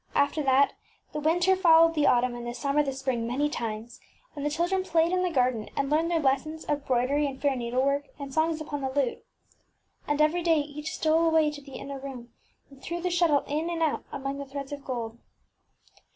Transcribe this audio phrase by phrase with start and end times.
[0.15, 0.73] After that
[1.13, 3.99] the winter fol lowed the autumn and the summer the spring many times,
[4.35, 7.39] and the chil dren played in the garden and learned their lessons of broidery and
[7.39, 9.23] fair W^itt Oflleaberg needlework and songs upon the lute.
[10.07, 12.29] And every day each stole away to the inner room,
[12.71, 15.19] and threw the shuttle in and out among the threads of gold.